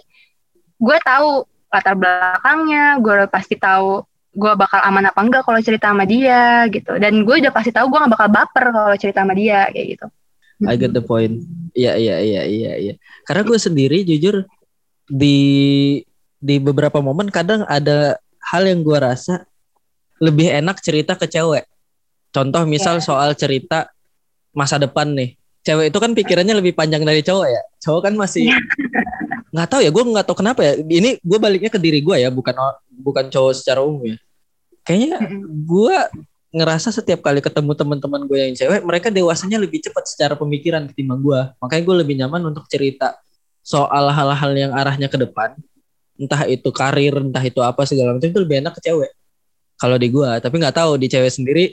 [0.76, 5.92] gue tahu latar belakangnya gue udah pasti tahu gue bakal aman apa enggak kalau cerita
[5.92, 6.96] sama dia gitu.
[7.00, 10.08] Dan gue udah pasti tahu gue gak bakal baper kalau cerita sama dia kayak gitu.
[10.64, 11.44] I get the point.
[11.76, 12.94] Iya iya iya iya iya.
[13.28, 14.48] Karena gue sendiri jujur
[15.08, 15.38] di
[16.40, 18.20] di beberapa momen kadang ada
[18.52, 19.48] hal yang gue rasa
[20.20, 21.68] lebih enak cerita ke cewek.
[22.32, 23.06] Contoh misal yeah.
[23.08, 23.92] soal cerita
[24.56, 25.36] masa depan nih.
[25.66, 27.62] Cewek itu kan pikirannya lebih panjang dari cowok ya.
[27.84, 28.60] Cowok kan masih iya
[29.56, 30.74] nggak tahu ya gue nggak tahu kenapa ya.
[30.76, 32.52] Ini gue baliknya ke diri gue ya bukan
[32.92, 34.18] bukan cowok secara umum ya.
[34.84, 35.16] Kayaknya
[35.72, 35.98] gue
[36.56, 41.20] ngerasa setiap kali ketemu teman-teman gue yang cewek mereka dewasanya lebih cepat secara pemikiran ketimbang
[41.20, 43.20] gue makanya gue lebih nyaman untuk cerita
[43.60, 45.56] soal hal-hal yang arahnya ke depan.
[46.16, 49.12] Entah itu karir entah itu apa segala macam itu lebih enak ke cewek.
[49.80, 51.66] Kalau di gue tapi nggak tahu di cewek sendiri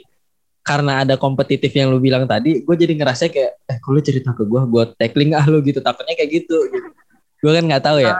[0.63, 4.47] karena ada kompetitif yang lu bilang tadi gue jadi ngerasa kayak eh kalau cerita ke
[4.47, 6.87] gue gue tackling ah lu gitu takutnya kayak gitu gitu
[7.43, 8.15] gue kan nggak tahu ya.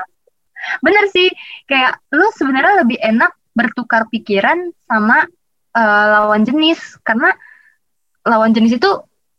[0.84, 1.32] Bener sih
[1.64, 5.24] kayak lu sebenarnya lebih enak bertukar pikiran sama
[5.72, 7.00] uh, lawan jenis.
[7.08, 7.32] Karena
[8.28, 8.92] lawan jenis itu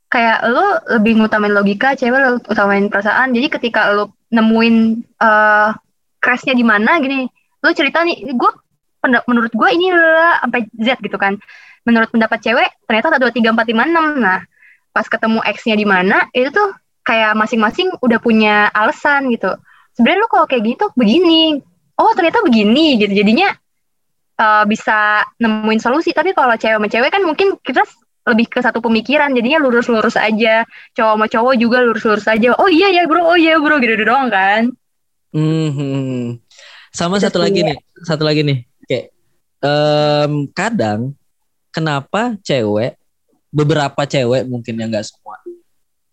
[0.09, 0.65] kayak lu
[0.97, 3.37] lebih ngutamain logika cewek lu utamain perasaan.
[3.37, 5.77] Jadi ketika lu nemuin uh,
[6.25, 7.29] crashnya di mana gini
[7.61, 8.51] lu cerita nih gue
[9.29, 9.93] menurut gue ini
[10.41, 11.37] sampai Z gitu kan.
[11.85, 14.17] Menurut pendapat cewek ternyata satu dua tiga empat lima enam.
[14.17, 14.41] Nah
[14.97, 16.73] pas ketemu X-nya di mana itu tuh
[17.05, 19.53] kayak masing-masing udah punya alasan gitu
[19.95, 21.63] sebenarnya lu kalau kayak gitu begini.
[21.95, 23.15] Oh ternyata begini gitu.
[23.15, 23.55] Jadinya
[24.39, 26.11] uh, bisa nemuin solusi.
[26.11, 27.87] Tapi kalau cewek sama cewek kan mungkin kita
[28.27, 29.31] lebih ke satu pemikiran.
[29.33, 30.67] Jadinya lurus-lurus aja.
[30.99, 32.59] Cowok sama cowok juga lurus-lurus aja.
[32.59, 33.23] Oh iya ya bro.
[33.23, 33.79] Oh iya bro.
[33.79, 34.71] Gitu, -gitu doang kan.
[35.35, 36.39] Hmm.
[36.95, 37.79] sama satu lagi nih.
[38.07, 38.59] Satu lagi nih.
[38.87, 39.07] Kayak
[39.59, 41.19] um, kadang
[41.75, 42.95] kenapa cewek
[43.51, 45.39] beberapa cewek mungkin yang nggak semua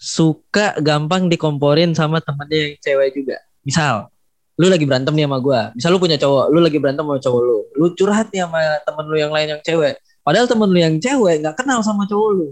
[0.02, 4.12] suka gampang dikomporin sama temennya yang cewek juga misal
[4.60, 7.41] lu lagi berantem nih sama gue misal lu punya cowok lu lagi berantem sama cowok
[7.41, 7.58] lu.
[7.78, 9.97] Lu curhat nih sama temen lu yang lain yang cewek.
[10.21, 12.47] Padahal temen lu yang cewek nggak kenal sama cowok lu.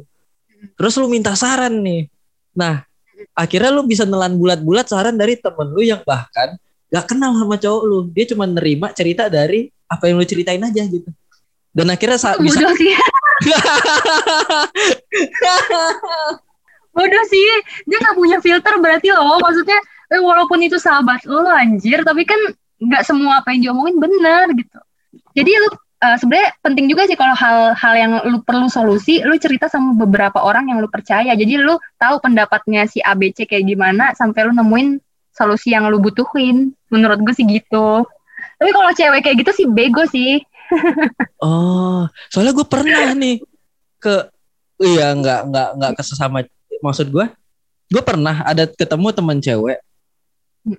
[0.75, 2.09] Terus lu minta saran nih.
[2.57, 2.81] Nah
[3.35, 6.55] akhirnya lu bisa nelan bulat-bulat saran dari temen lu yang bahkan
[6.89, 8.09] gak kenal sama cowok lu.
[8.09, 11.09] Dia cuma nerima cerita dari apa yang lu ceritain aja gitu.
[11.69, 12.57] Dan akhirnya saat bisa
[16.97, 17.45] bodoh sih.
[17.85, 19.37] Dia nggak punya filter berarti loh.
[19.37, 22.39] Maksudnya eh, walaupun itu sahabat lo anjir tapi kan
[22.79, 24.79] nggak semua apa yang diomongin benar gitu.
[25.35, 29.67] Jadi lu uh, sebenarnya penting juga sih kalau hal-hal yang lu perlu solusi lu cerita
[29.67, 31.35] sama beberapa orang yang lu percaya.
[31.35, 34.97] Jadi lu tahu pendapatnya si ABC kayak gimana sampai lu nemuin
[35.35, 36.71] solusi yang lu butuhin.
[36.89, 38.07] Menurut gue sih gitu.
[38.59, 40.41] Tapi kalau cewek kayak gitu sih bego sih.
[41.39, 43.39] Oh soalnya gue pernah nih
[43.95, 44.27] ke
[44.83, 46.43] iya nggak nggak nggak ke sesama
[46.83, 47.25] maksud gue
[47.89, 49.79] gue pernah ada ketemu teman cewek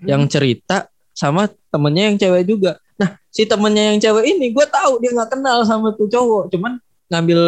[0.06, 2.72] yang cerita sama temennya yang cewek juga.
[3.00, 6.78] Nah, si temennya yang cewek ini gue tahu dia nggak kenal sama tuh cowok, cuman
[7.10, 7.40] ngambil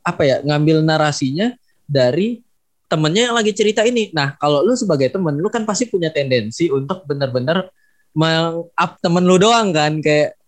[0.00, 0.36] apa ya?
[0.42, 1.52] Ngambil narasinya
[1.84, 2.40] dari
[2.88, 4.08] temennya yang lagi cerita ini.
[4.14, 7.68] Nah, kalau lu sebagai temen, lu kan pasti punya tendensi untuk bener-bener
[8.14, 10.38] meng-up temen lu doang kan, kayak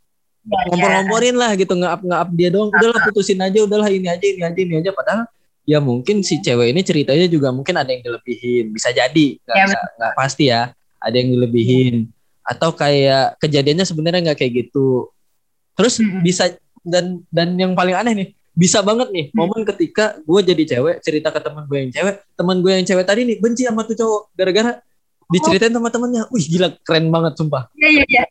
[0.46, 2.70] Ya, ngompor-ngomporin lah gitu, nge-up nge-up dia doang.
[2.70, 4.90] Udahlah putusin aja, udahlah ini aja, ini aja, ini aja.
[4.94, 5.26] Padahal
[5.66, 10.14] ya mungkin si cewek ini ceritanya juga mungkin ada yang dilebihin, bisa jadi, nggak Ya,
[10.14, 12.10] pasti ya, ada yang dilebihin.
[12.46, 15.10] Atau kayak kejadiannya sebenarnya nggak kayak gitu.
[15.74, 16.22] Terus Mm-mm.
[16.22, 16.54] bisa
[16.86, 19.44] dan dan yang paling aneh nih, bisa banget nih Hmm.
[19.44, 23.04] momen ketika gue jadi cewek cerita ke teman gue yang cewek, teman gue yang cewek
[23.04, 24.72] tadi nih benci sama tuh cowok gara-gara
[25.28, 26.24] diceritain sama temennya.
[26.30, 27.68] Wih gila keren banget sumpah.
[27.74, 28.22] Iya iya iya.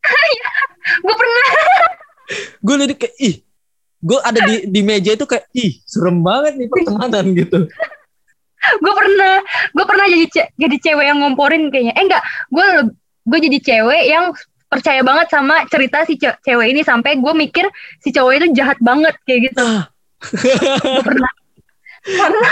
[1.04, 1.48] gue pernah.
[2.62, 3.34] Gue liat kayak ih,
[4.00, 7.58] gue ada di di meja itu kayak ih serem banget nih pertemanan gitu.
[8.60, 9.34] Gue pernah
[9.72, 11.94] gue pernah jadi ce- jadi cewek yang ngomporin kayaknya.
[11.96, 12.66] Eh enggak gue
[13.24, 14.24] gue jadi cewek yang
[14.70, 17.66] percaya banget sama cerita si ce- cewek ini sampai gue mikir
[17.98, 19.64] si cowok itu jahat banget kayak gitu.
[19.66, 19.90] Nah,
[20.78, 21.32] gue pernah.
[22.00, 22.50] Karena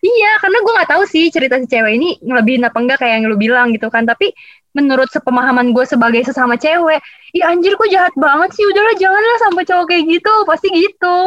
[0.00, 3.24] iya karena gue nggak tahu sih cerita si cewek ini ngelebihin apa enggak kayak yang
[3.28, 4.06] lu bilang gitu kan.
[4.06, 4.32] Tapi
[4.72, 7.02] menurut sepemahaman gue sebagai sesama cewek
[7.34, 8.64] iya anjir kok jahat banget sih?
[8.64, 10.34] Udahlah janganlah sampai cowok kayak gitu.
[10.46, 11.18] Pasti gitu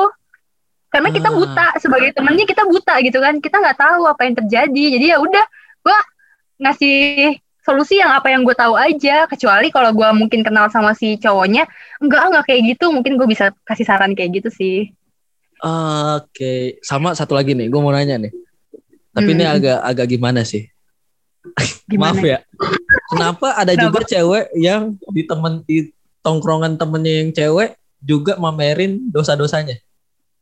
[0.92, 1.36] karena kita Ah.
[1.36, 5.18] buta sebagai temennya kita buta gitu kan kita nggak tahu apa yang terjadi jadi ya
[5.18, 5.46] udah
[5.82, 5.98] gue
[6.60, 7.00] ngasih
[7.62, 11.64] solusi yang apa yang gue tahu aja kecuali kalau gue mungkin kenal sama si cowoknya
[11.98, 14.92] enggak enggak kayak gitu mungkin gue bisa kasih saran kayak gitu sih
[15.62, 18.34] Oke, sama satu lagi nih, gue mau nanya nih.
[19.14, 19.56] Tapi ini Hmm.
[19.62, 20.66] agak agak gimana sih?
[21.86, 22.38] gimana Maaf ya.
[23.14, 25.94] Kenapa ada juga cewek yang di temen di
[26.26, 29.78] tongkrongan temennya yang cewek juga mamerin dosa-dosanya?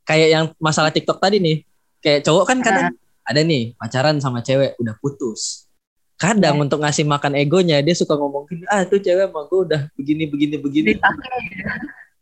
[0.10, 1.62] Kayak yang masalah TikTok tadi nih.
[2.02, 5.70] Kayak cowok kan kadang ada nih pacaran sama cewek udah putus.
[6.18, 6.62] Kadang Ya.
[6.66, 10.24] untuk ngasih makan egonya dia suka ngomong gini, ah tuh cewek sama gue udah begini
[10.26, 10.90] begini begini.
[10.98, 11.30] Ceritanya.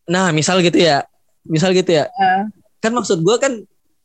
[0.06, 1.08] Nah misal gitu ya,
[1.42, 2.06] misal gitu ya.
[2.06, 2.44] Eh.
[2.78, 3.64] Kan maksud gue kan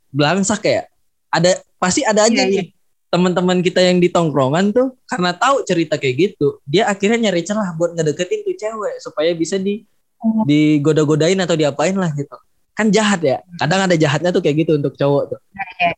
[0.09, 0.87] belangsak ya.
[1.29, 2.63] Ada pasti ada aja Iya, iya.
[2.63, 2.67] nih
[3.09, 7.77] teman-teman kita yang di tongkrongan tuh karena tahu cerita kayak gitu, dia akhirnya nyari celah
[7.77, 9.85] buat ngedeketin tuh cewek supaya bisa di
[10.23, 10.47] Hmm.
[10.47, 12.39] digoda-godain atau diapain lah gitu.
[12.73, 13.39] Kan jahat ya.
[13.61, 15.41] Kadang ada jahatnya tuh kayak gitu untuk cowok tuh.
[15.81, 15.93] iya.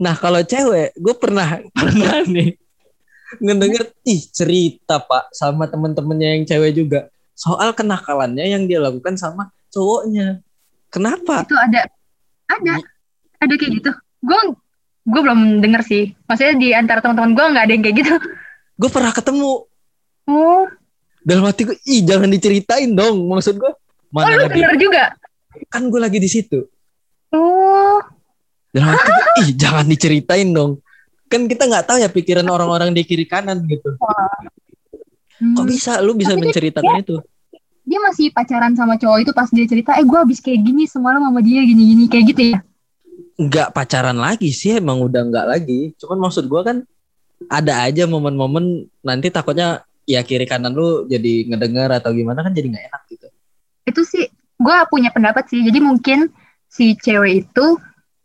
[0.00, 2.56] Nah kalau cewek, gue pernah pernah nih
[3.30, 7.00] ngedenger ih cerita pak sama temen-temennya yang cewek juga
[7.38, 10.42] soal kenakalannya yang dia lakukan sama cowoknya.
[10.90, 11.46] Kenapa?
[11.46, 11.86] itu ada
[12.50, 12.74] ada
[13.38, 13.90] ada kayak gitu
[14.26, 14.40] gue
[15.06, 18.14] gue belum denger sih maksudnya di antara teman-teman gue nggak ada yang kayak gitu
[18.80, 19.68] Gue pernah ketemu
[20.26, 20.64] oh
[21.20, 23.28] dalam hati gue, ih jangan diceritain dong.
[23.28, 24.56] Maksud gue, oh mana lu lagi?
[24.56, 25.02] denger juga
[25.68, 26.64] Kan gue lagi di situ.
[27.30, 28.00] oh
[28.70, 30.78] Dalam hati gue, ih jangan diceritain dong.
[31.26, 33.98] Kan kita nggak tahu ya pikiran orang-orang di kiri kanan gitu.
[35.36, 35.54] Hmm.
[35.54, 37.16] Kok bisa lu bisa Tapi dia- menceritakan itu?
[37.80, 41.26] dia masih pacaran sama cowok itu pas dia cerita eh gue habis kayak gini semalam
[41.26, 42.58] sama dia gini-gini kayak gitu ya
[43.34, 45.90] Nggak pacaran lagi sih, emang udah nggak lagi.
[45.98, 46.76] Cuman maksud gue kan
[47.48, 52.68] ada aja momen-momen nanti takutnya ya kiri kanan lu jadi ngedengar atau gimana kan jadi
[52.68, 53.26] nggak enak gitu.
[53.88, 54.24] itu sih
[54.60, 55.64] gue punya pendapat sih.
[55.64, 56.28] Jadi mungkin
[56.68, 57.80] si cewek itu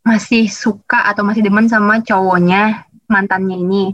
[0.05, 3.85] masih suka atau masih demen sama cowoknya mantannya ini.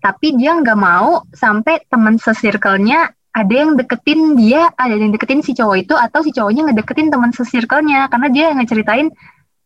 [0.00, 5.54] Tapi dia nggak mau sampai teman sesirkelnya ada yang deketin dia ada yang deketin si
[5.54, 9.06] cowok itu atau si cowoknya ngedeketin teman sesirkelnya karena dia yang ngeceritain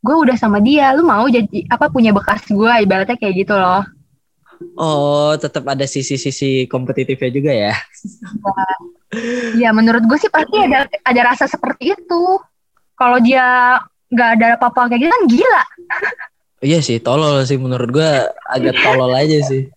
[0.04, 3.80] gue udah sama dia lu mau jadi apa punya bekas gue ibaratnya kayak gitu loh.
[4.76, 7.74] Oh, tetap ada sisi-sisi kompetitifnya juga ya.
[9.54, 12.22] Ya menurut gue sih pasti ada ada rasa seperti itu
[12.94, 15.62] kalau dia nggak ada apa-apa kayak gitu kan gila
[16.64, 19.68] Iya sih, tolol sih menurut gua agak tolol aja sih.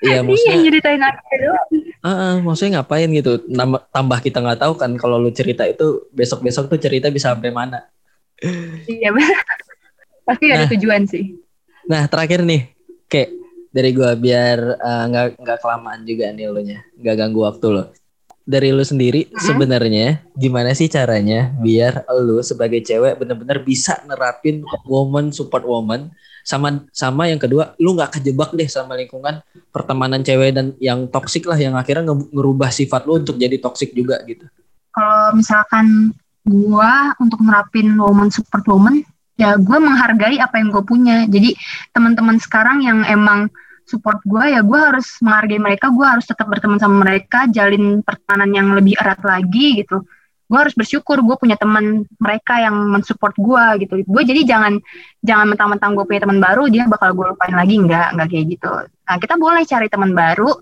[0.00, 1.68] Iya, Iya maksudnya, nyeritain aja doang.
[1.76, 3.44] Heeh, maksudnya ngapain gitu?
[3.44, 7.52] Nambah, tambah kita nggak tahu kan kalau lu cerita itu besok-besok tuh cerita bisa sampai
[7.52, 7.84] mana.
[8.88, 9.12] Iya.
[10.24, 10.70] Pasti ada Nah.
[10.72, 11.36] tujuan sih.
[11.84, 12.64] Nah terakhir nih,
[13.06, 13.36] kayak
[13.68, 17.84] dari gua biar eh, nggak nggak kelamaan juga nih lo nya, nggak ganggu waktu lo.
[18.46, 19.42] Dari lu sendiri Mhm.
[19.42, 20.06] sebenarnya
[20.38, 26.14] gimana sih caranya biar lu sebagai cewek bener-bener bisa nerapin woman support woman
[26.46, 29.42] sama sama yang kedua lu nggak kejebak deh sama lingkungan
[29.74, 33.90] pertemanan cewek dan yang toksik lah yang akhirnya nge- ngerubah sifat lu untuk jadi toksik
[33.90, 34.46] juga gitu.
[34.94, 36.14] Kalau misalkan
[36.46, 39.02] gua untuk nerapin woman support woman,
[39.34, 41.26] ya gua menghargai apa yang gue punya.
[41.26, 41.58] Jadi
[41.90, 43.50] teman-teman sekarang yang emang
[43.86, 45.88] support gua ya gua harus menghargai mereka.
[45.94, 50.02] Gua harus tetap berteman sama mereka, jalin pertemanan yang lebih erat lagi gitu.
[50.46, 53.98] Gue harus bersyukur gue punya teman mereka yang mensupport gua gitu.
[54.06, 54.78] Gue jadi jangan
[55.18, 58.70] jangan mentang-mentang gue punya teman baru dia bakal gue lupain lagi nggak nggak kayak gitu.
[59.10, 60.54] Nah kita boleh cari teman baru,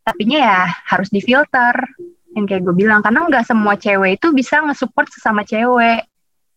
[0.00, 1.76] tapinya ya harus difilter
[2.32, 6.04] yang kayak gue bilang karena nggak semua cewek itu bisa nge-support sesama cewek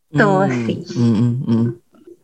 [0.10, 0.78] Tuh Hmm, sih.
[0.96, 1.66] hmm, hmm, hmm.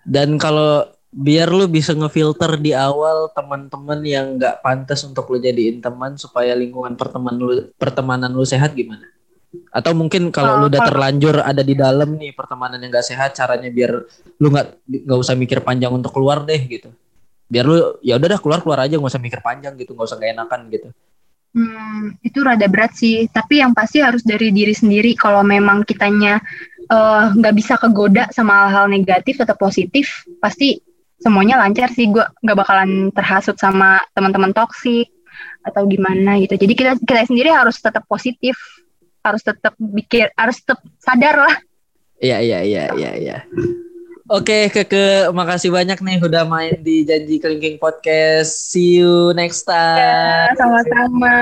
[0.07, 5.79] Dan kalau biar lu bisa ngefilter di awal teman-teman yang nggak pantas untuk lu jadiin
[5.79, 9.07] teman supaya lingkungan pertemanan lu pertemanan lu sehat gimana?
[9.71, 13.71] Atau mungkin kalau lu udah terlanjur ada di dalam nih pertemanan yang gak sehat, caranya
[13.71, 14.03] biar
[14.43, 16.91] lu nggak nggak usah mikir panjang untuk keluar deh gitu.
[17.47, 20.19] Biar lu ya udah dah keluar keluar aja nggak usah mikir panjang gitu, nggak usah
[20.19, 20.87] gak enakan gitu.
[21.55, 23.31] Hmm, itu rada berat sih.
[23.31, 25.15] Tapi yang pasti harus dari diri sendiri.
[25.15, 26.43] Kalau memang kitanya
[26.91, 30.83] eh, nggak uh, bisa kegoda sama hal-hal negatif atau positif, pasti
[31.19, 35.07] semuanya lancar sih gue nggak bakalan terhasut sama teman-teman toksik
[35.65, 38.55] atau gimana gitu jadi kita kita sendiri harus tetap positif
[39.25, 41.55] harus tetap pikir harus tetap sadar lah
[42.21, 43.37] iya iya iya iya iya
[44.25, 48.73] Oke, Keke, makasih banyak nih udah main di Janji Kelingking Podcast.
[48.73, 50.01] See you next time.
[50.01, 51.37] Ya, sama-sama.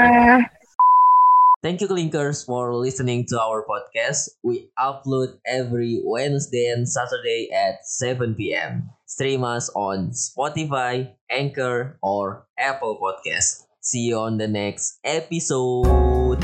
[1.63, 4.35] Thank you, Clinkers, for listening to our podcast.
[4.43, 8.91] We upload every Wednesday and Saturday at 7 p.m.
[9.13, 13.61] Stream us on Spotify, Anchor, or Apple Podcast.
[13.79, 16.41] See you on the next episode.